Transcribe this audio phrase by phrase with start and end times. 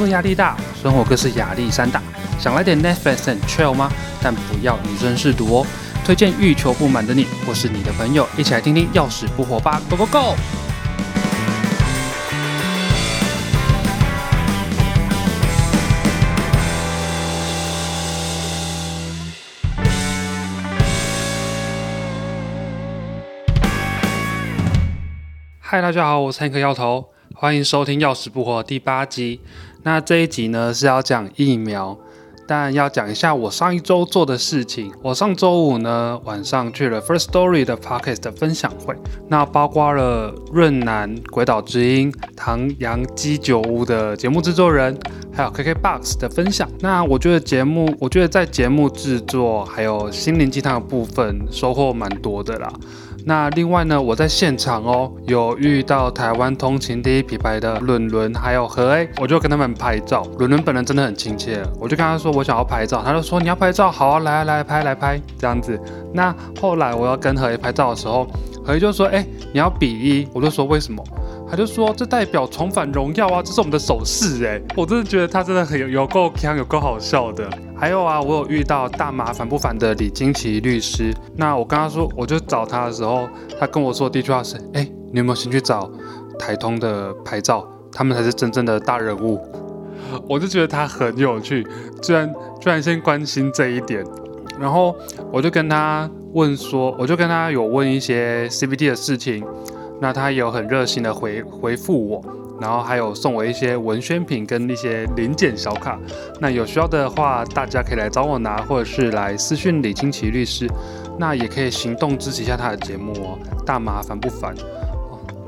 [0.00, 2.00] 作压力大，生活更是压力山大，
[2.38, 3.92] 想来点 Netflix and chill 吗？
[4.22, 5.66] 但不要以身试毒哦。
[6.06, 10.36] 推荐欲求不满的你，或是你的朋友，一起来听听要死不活吧！Go Go Go！
[25.58, 29.42] 嗨，大家好，我是黑客摇头，欢迎收听《要死不活》第八集。
[29.82, 31.96] 那这一集呢是要讲疫苗，
[32.46, 34.92] 但要讲一下我上一周做的事情。
[35.02, 38.94] 我上周五呢晚上去了 First Story 的 Podcast 的分享会，
[39.28, 44.98] 那包括了润南、鬼岛之音、唐阳鸡酒屋的节目制作人，
[45.32, 46.68] 还有 KKBox 的分享。
[46.80, 52.70] 那我觉得节目，我觉得在节目制作还有心灵鸡汤的部分收获蛮多的啦。
[53.24, 60.26] 那另外呢，我在现场哦，有遇到台湾通勤第一品牌的伦伦，还有何 A，我就跟他们拍照。
[60.38, 65.78] 伦伦本人真的很亲切，我就跟他说我想要拍照，他就说你要拍照，好啊，来来拍来拍这样子。
[66.12, 68.26] 那后来我要跟何 A 拍照的时候，
[68.64, 71.04] 何 A 就说，哎，你要比一，我就说为什么？
[71.50, 77.50] 他就说这代表重返荣耀啊，这是我们的手势哎，我真的觉得他真的很有够强，有够好笑的。
[77.76, 85.90] 还有啊，我有遇到大麻烦不烦的李金奇律师，那我跟他说，我就找他的时候，他跟我说第一句话是，哎，你有没有兴趣找
[86.38, 87.66] 台通的牌照？
[87.92, 89.40] 他们才是真正的大人物。
[90.28, 91.66] 我就觉得他很有趣，
[92.00, 94.04] 居然居然先关心这一点，
[94.60, 94.94] 然后
[95.32, 99.44] 我就跟他问说，我就跟他有问一些 CBD 的事情。
[100.00, 102.24] 那他有很热心的回回复我，
[102.60, 105.98] 然后还有送我一些文宣品跟一些零件小卡。
[106.40, 110.66] 那有需要的话，大家可以来找我拿，或者是来私讯李金奇律师。
[111.18, 113.38] 那也可以行动支持一下他的节目哦。
[113.66, 114.54] 大麻烦不烦？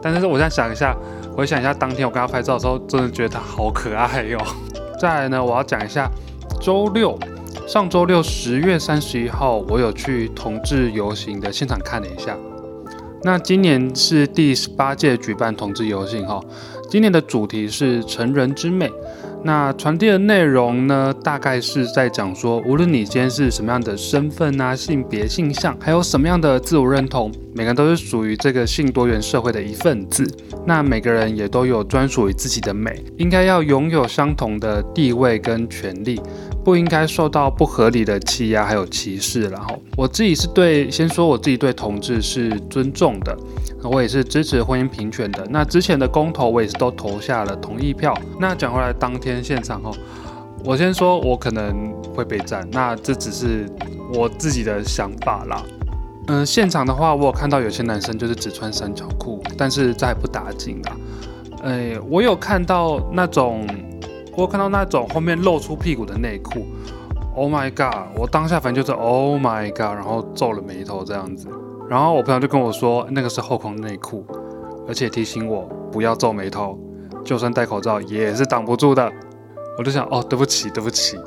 [0.03, 0.95] 但是我再想一下，
[1.35, 4.39] 回想一下当天我跟他拍照的时候，真的觉得他好可爱哟。
[5.01, 6.11] 再来呢，我要讲一下
[6.61, 7.19] 周六，
[7.67, 12.37] 上周六十月三十一号，我有去同志游行的现场看了一下。
[13.25, 16.43] 那今年是第十八届举办同志游行哈，
[16.91, 18.91] 今年的主题是成人之美。
[19.45, 30.25] 那传递的内容呢，大概是在讲说，无论你今天是什么样的身份啊、性别、性向，还有什么样的自我认同，每个人都是属于这个性多元社会的一份子。
[30.65, 36.21] 那每个人也都有专属于自己的美，应该要拥有相同的地位跟权利。
[36.65, 43.37] 不应该受到不合理的欺压还有歧视，然后我自己是对，先说我自己对同志是尊重的，
[43.83, 45.45] 我也是支持婚姻平权的。
[45.51, 48.17] 那之前的公投我也是都投下了同意票。
[48.39, 49.93] 那讲回来，当天现场哦，
[50.65, 53.69] 我先说我可能会被占，那这只是
[54.15, 55.63] 我自己的想法啦。
[56.29, 60.97] 嗯，现场的话，我有看到有些男生就是只穿三角裤，但是这不打紧啊。
[61.65, 63.67] 哎，我有看到那种。
[64.35, 66.67] 我看到那种后面露出屁股的内裤
[67.35, 68.09] ，Oh my god！
[68.17, 71.49] 我当下反正就是 Oh my god，然后皱了眉头这样子。
[71.89, 74.25] 然后我朋友就跟我说，那个是后空内裤，
[74.89, 76.79] 而且提醒我不要皱眉头，
[77.23, 79.13] 就算戴口罩也是挡不住的。
[79.77, 81.19] 我就想，哦，对不起，对不起。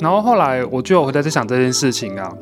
[0.00, 2.32] 然后后来我就回来在想这件事情啊，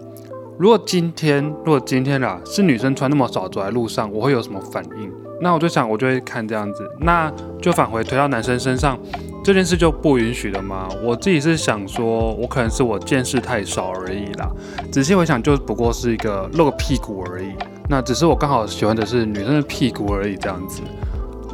[0.58, 5.10] 如果今天，如果今天啊是女生穿那么少走在路上，我会有什么反应？
[5.42, 7.30] 那我就想，我就会看这样子，那
[7.60, 8.96] 就返回推到男生身上。
[9.44, 10.88] 这件事就不允许了吗？
[11.02, 14.48] 我自己是想说，我可能是我见识太少而已啦。
[14.92, 17.48] 仔细回想，就不过是一个露个屁股而已。
[17.88, 20.80] 那只是我刚好喜欢的是女生的屁股而已，这样子。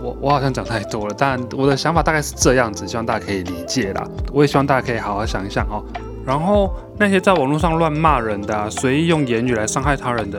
[0.03, 4.06] 我我好像讲太多了，但我的想法大概是这样子，希望大家可以理解啦。
[4.34, 5.82] 我也希望大家可以好好想一想哦。
[6.27, 10.38] 然后那些在网络上乱骂人的、随意用言语来伤害他人的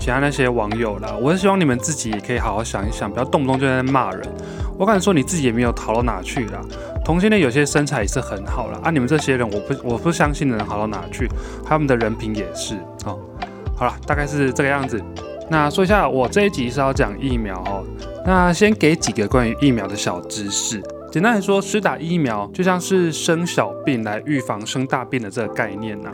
[0.00, 4.22] 其他那些网友啦，我是希望你们自己也可以好好想一想，不要动不动就在骂人。
[4.78, 6.58] 我敢说你自己也没有逃到哪去啦。
[7.04, 8.90] 同性恋有些身材也是很好了啊！
[8.90, 11.28] 你们这些人，我不我不相信能好到哪去，
[11.66, 13.18] 他们的人品也是哦。
[13.76, 14.98] 好了，大概是这个样子。
[15.50, 17.84] 那说一下，我这一集是要讲疫苗哦。
[18.24, 20.82] 那先给几个关于疫苗的小知识。
[21.12, 26.10] 简单来说，施打疫苗就像是生小病来预防生大病的这个概念呢。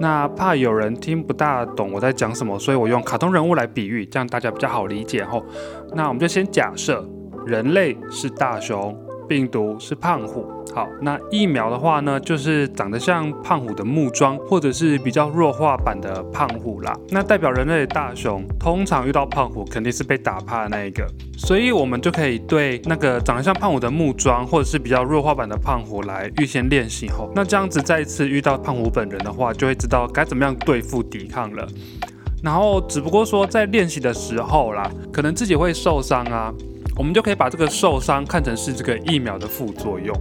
[0.00, 5.44] 那怕有人听不大懂我在讲什么，所以我用卡通人物来比喻，这样大家比较好理解吼。
[5.94, 7.06] 那我们就先假设
[7.46, 8.96] 人类是大熊。
[9.28, 16.92] 病毒是胖虎，好，那疫苗的话呢，就是长得像胖虎的木桩，或者是比较弱化版的胖虎啦。
[17.10, 21.06] 那代表人类的大熊，通常遇到胖虎肯定是被打怕的那一个，
[21.36, 31.66] 所以我们就可以对那个长得像胖虎的木桩，或者是比较弱化版的胖虎来预先练习后，那这样子再一次遇到胖虎本人的话，就会知道该怎么样对付抵抗了。
[32.42, 36.52] 然后只不过说在练习的时候啦，可能自己会受伤啊。
[36.96, 40.12] 我们就可以把这个受伤看成是这个疫苗的副作用。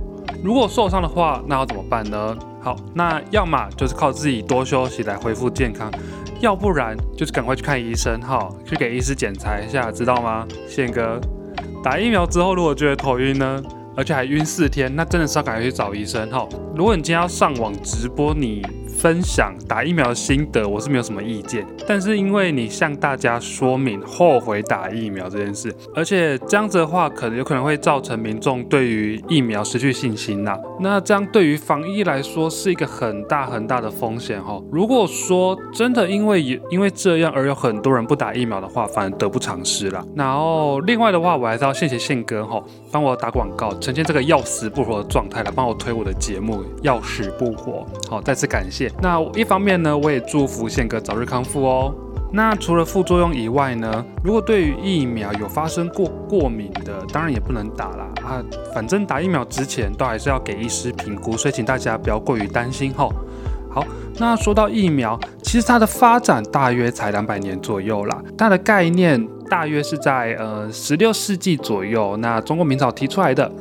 [0.43, 2.37] 如果受伤的话，那要怎么办呢？
[2.61, 5.91] 好，那要么就是靠自己多休息来恢复健康，
[6.39, 10.45] 要不然就是赶快去看医生，哈，去给医师检查一下，知道吗？
[10.67, 11.19] 宪哥，
[11.83, 13.61] 打疫苗之后如果觉得头晕呢？
[13.95, 16.47] 而且还晕四天，那真的是要赶快去找医生哈。
[16.75, 18.61] 如果你今天要上网直播，你
[18.97, 21.65] 分享打疫苗的心得，我是没有什么意见。
[21.87, 30.57] 但是因为你向大家说明后悔打疫苗这件事，而且这样子的话，可能有可能会造成民众对于疫苗失去信心呐。
[30.79, 34.61] 那这样对于防疫来说是一个很大很大的风险哈。
[34.71, 36.41] 如果说真的因为
[36.71, 40.03] 因为这样而有很多人不打疫苗的话，反而得不偿失啦。
[40.15, 42.63] 然后另外的话，我还是要谢谢宪哥哈，
[42.97, 43.71] 帮我打广告。
[43.75, 47.85] 呈现这个要死不活的状态来帮我推我的节目，要死不活。
[48.09, 48.91] 好，再次感谢。
[48.99, 51.93] 那一方面呢，我也祝福宪哥早日康复哦。
[52.33, 58.09] 那除了副作用以外呢，如果对于疫苗有发生过过敏的，当然也不能打啦。
[58.23, 58.43] 啊。
[58.73, 63.13] 反正打疫苗之前都还是要给医师评估，所以请大家不要过于担心吼。
[63.69, 63.85] 好，
[64.17, 73.51] 那说到疫苗，其实它的发展大约才两百年左右啦，它的概念大约是在呃十六世纪左右，那中国明朝提出来的。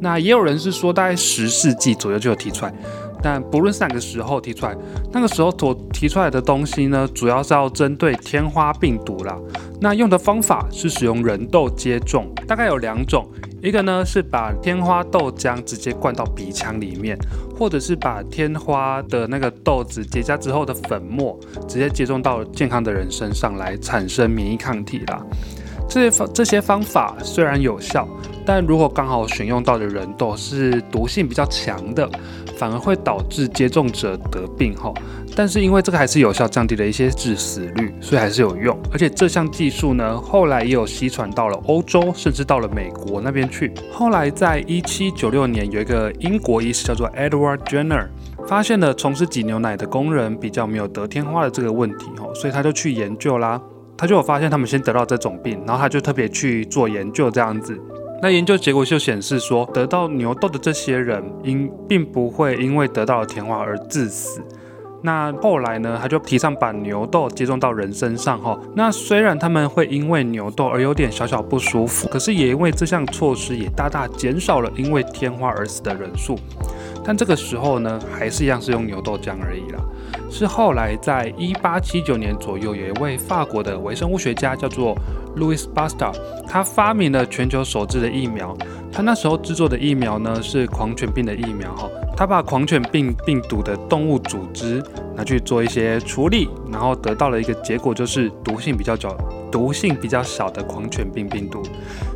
[0.00, 2.74] 那也有人是说，大概十世纪左右就有提出来，
[3.24, 4.76] 但不论是哪个时候提出来，
[5.10, 9.34] 那个时候所提出来的东西呢，主要是要针对天花病毒啦。
[9.80, 13.26] 那用的方法是使用人痘接种，大概有两种，
[13.62, 17.16] 一个呢是把天花豆浆直接灌到鼻腔里面，
[17.58, 25.24] 或者是把天花的那个豆子结痂之后的粉末直接接种到健康的人身上来产生免疫抗体啦。
[25.88, 28.06] 这些方这些方法虽然有效。
[28.46, 32.08] 但如果刚好选用到的人痘是毒性比较强的，
[32.56, 34.92] 反而会导致接种者得病哈。
[35.36, 38.78] 但是因为这个还是有效降低了一些致死率，所以还是有用。
[38.92, 43.72] 而且这项技术呢，后来也有西传到了欧洲，甚至到了美国那边去。
[43.90, 48.06] 后来在一七九六年，有一个英国医师叫做 Edward Jenner，
[48.46, 53.60] 发现了从事挤牛奶的工人比较没有得天花的这个问题哈，所以他就去研究啦。
[53.96, 57.76] 他就有发现他们先得到这种病，然后他就特别去做研究这样子。
[58.24, 64.40] 那研究结果就显示说，得到牛痘的这些人，因并不会因为得到了天花而致死。
[65.02, 68.58] 那后来呢，他就提倡把牛痘接种到人身上哈。
[68.74, 76.38] 那虽然他们会因为牛痘而有点小小不舒服，可是也因为这项措施也大大减少了因为天花而死的人数。
[77.04, 79.80] 但这个时候呢，还是一样是用牛豆浆而已啦。
[80.30, 84.96] 是后来在一八七九年左右，有一位法国的微生物学家叫做。
[85.36, 86.12] Louis b a s t a
[86.46, 88.56] 他发明了全球首制的疫苗。
[88.92, 91.90] 他那时候制作的疫苗呢是狂犬病的疫苗哈。
[92.16, 94.80] 他把狂犬病病毒的动物组织
[95.16, 99.12] 拿去做一些处理，然后得到了一个结果，就是毒性比较小、
[99.50, 101.60] 毒性比较小的狂犬病病毒。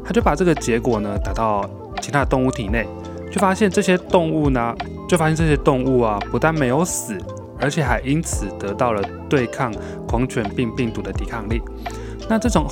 [0.04, 1.68] 他就把这个结果呢打到
[2.00, 2.86] 其他的动物体内，
[3.30, 4.74] 就发现这些动物呢，
[5.08, 7.16] 就发现这些动物啊不但没有死，
[7.60, 9.72] 而且还因此得到了对抗
[10.06, 11.60] 狂犬病病毒的抵抗力。
[12.28, 12.66] 那这种。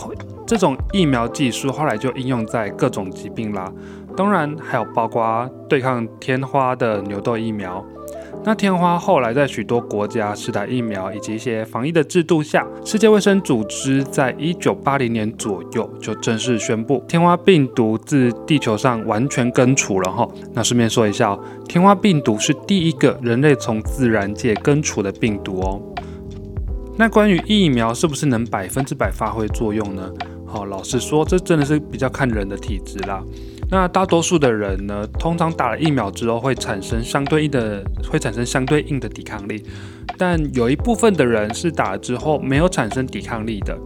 [0.48, 3.68] 这种疫苗技术后来就应用在各种疾病啦，
[4.16, 7.84] 当然还有包括对抗天花的牛痘疫苗。
[8.46, 20.28] 那天花后来在许多国家施打疫苗以及一些防疫的制度下，世界卫生组织在一九八零年左右就正式宣布天花病毒自地球上完全根除了哈。
[20.54, 25.82] 那顺便说一下哦，天花病毒是第一个人类从自然界根除的病毒哦。
[26.96, 30.08] 那关于疫苗是不是能百分之百发挥作用呢？
[30.46, 33.20] 好，老实说，这真的是比较看人的体质啦。
[33.68, 39.62] 那大多数的人呢，通常打了疫苗之后会产生相对应的，会产生相对应的抵抗力。
[40.16, 43.76] 但有一部分的人是打了之后没有产生抵抗力的，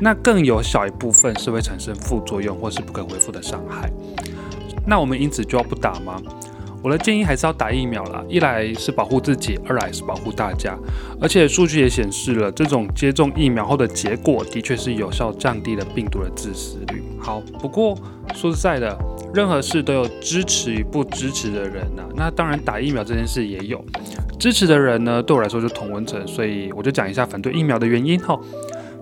[0.00, 3.90] 那更有小一部分是会产生副作用或是不可恢复的伤害。
[4.86, 6.20] 那我们因此就要不打吗？
[6.80, 10.78] 我的建议还是要打疫苗啦，一来是保护自己，二来是保护大家。
[11.20, 17.02] 而且数据也显示了，这种接种疫苗后的结果的确是有效降低了病毒的致死率。
[17.18, 17.98] 好，不过
[18.32, 18.96] 说实在的，
[19.38, 22.02] 任何事都有支持与不支持的人呐。
[22.16, 23.80] 那当然打疫苗这件事也有
[24.36, 28.36] 支持的人呢，对我来说就同温层，所以我就讲一下反对疫苗的原因哈。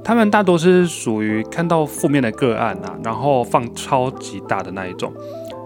[0.05, 5.11] 他们大多是属于看到负面的个案啊，然后放超级大的那一种。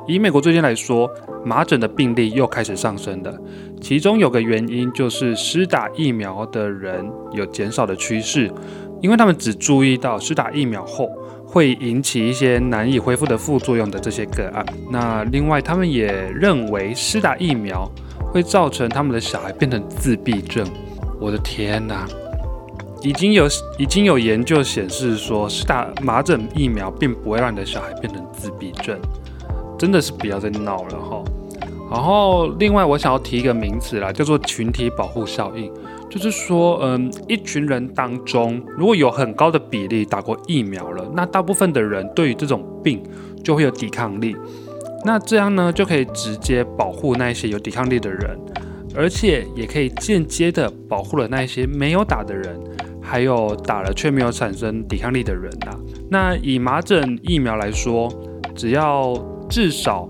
[0.06, 1.10] 以美国最近来说，
[1.44, 3.36] 麻疹的病例又开始上升的，
[3.80, 8.48] 其中有个原因就是施打疫苗的人有减少的趋势，
[9.02, 11.10] 因为他们只注意到施打疫苗后
[11.50, 14.64] 会引起一些难以恢复的副作用的这些个案。
[14.88, 17.90] 那另外，他们也认为施打疫苗
[18.32, 20.64] 会造成他们的小孩变成自闭症。
[21.20, 22.06] 我的天哪！
[23.02, 28.98] 已经有已经有研究显示说，施打麻疹疫苗并不会让你的小孩变成自闭症。
[29.78, 31.24] 真的是不要再闹了哈！
[31.90, 35.72] 然后另外我想要提一个名词啦，叫做群体保护效应，
[36.08, 43.02] 就是说，嗯，一群人当中如果有很高的比例打过疫苗了，那大部分的人对于这种病
[43.42, 44.36] 就会有抵抗力，
[45.04, 48.38] 那这样呢就可以直接保护那些有抵抗力的人，
[48.94, 52.56] 而且也可以间接的保护了那些没有打的人，
[53.02, 55.76] 还有打了却没有产生抵抗力的人呐。
[56.08, 58.08] 那以麻疹疫苗来说，
[58.54, 59.14] 只要
[59.48, 60.08] 至少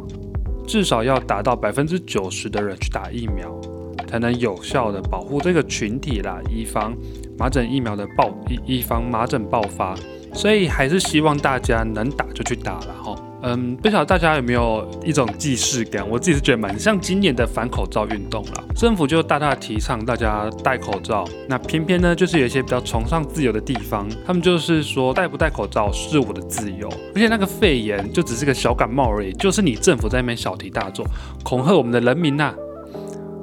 [0.66, 3.60] 至少要达到百分之九十的人去打疫苗，
[4.06, 6.96] 才能有效的保护这个群体啦，以防
[7.38, 8.30] 麻疹疫苗的爆，
[8.66, 9.96] 以防麻疹爆发。
[10.32, 13.09] 所以还是希望大家能打就去打了。
[13.42, 16.06] 嗯，不晓得大家有没有一种既视感？
[16.08, 18.64] 我自己是觉得蛮像今年的反口罩运动了。
[18.76, 26.86] 政府就大大提倡大家戴口罩，那偏偏呢，就是有一些比较崇尚自由的地方，他们就是说戴不戴口罩是我的自由。
[27.14, 31.06] 而且那个肺炎就只是个小感冒而已，就是你政府在那边小题大做，
[31.42, 32.54] 恐吓我们的人民呐。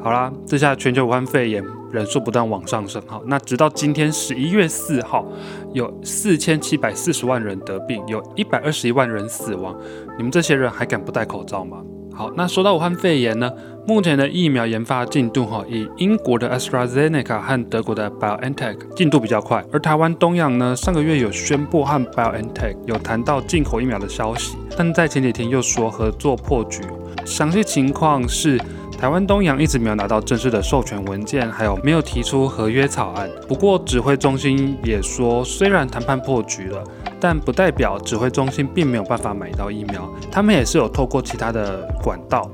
[0.04, 5.26] 好啦，这下全球武汉肺炎人数不断往上升哈，那直到今天十一月四号，
[5.74, 9.76] 有四千七百四十万人得病，有一百二十一万人死亡，
[10.18, 11.78] 你们这些人还敢不戴口罩吗？
[12.14, 13.50] 好，那说到武汉肺炎呢，
[13.88, 26.82] 目前的疫苗研发进度哈，以英国的 AstraZeneca 和德国的 BioNTech 进度比较快，而台湾东洋呢，上个月有宣布和 BioNTech 有谈到进口疫苗的消息，但在前几天又说合作破局，
[27.24, 28.60] 详细情况是。
[28.98, 33.30] 台湾东洋一直没有拿到正式的授权文件，还有没有提出合约草案。
[33.48, 36.84] 不过指挥中心也说，虽然谈判破局了，
[37.20, 40.12] 但不代表指挥中心并没有办法买到疫苗。
[40.32, 42.50] 他们也是有透过其他的管道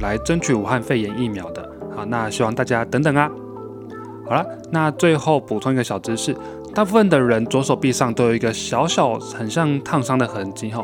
[0.00, 1.70] 来争取武汉肺炎疫苗的。
[1.94, 3.30] 好，那希望大家等等啊。
[4.26, 6.34] 好了，那最后补充一个小知识：
[6.74, 10.82] 大部分的人左手臂上都有一个小小很像烫伤的痕迹，哈，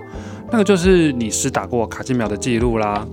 [0.52, 3.04] 那个就是你施打过卡介苗的记录啦。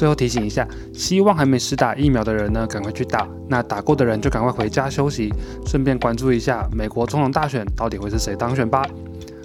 [0.00, 5.30] 最后提醒一下，希望还没施打疫苗的人呢，赶快去打；那打过的人就赶快回家休息，
[5.66, 8.82] 顺便关注一下美国总统大选到底会是谁当选吧。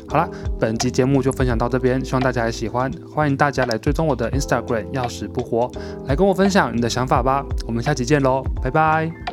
[0.08, 5.70] 好了，本集节目就分享到这边，希望大家还喜欢，欢迎大家来追踪我的 Instagram，要死不活，
[6.08, 7.46] 来跟我分享你的想法吧。
[7.68, 9.25] 我们下期见喽，拜拜。